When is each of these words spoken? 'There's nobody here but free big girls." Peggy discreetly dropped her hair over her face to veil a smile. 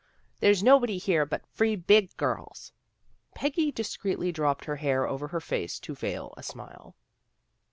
'There's 0.39 0.63
nobody 0.63 0.97
here 0.97 1.27
but 1.27 1.45
free 1.45 1.75
big 1.75 2.17
girls." 2.17 2.73
Peggy 3.35 3.71
discreetly 3.71 4.31
dropped 4.31 4.65
her 4.65 4.77
hair 4.77 5.07
over 5.07 5.27
her 5.27 5.39
face 5.39 5.79
to 5.81 5.93
veil 5.93 6.33
a 6.35 6.41
smile. 6.41 6.95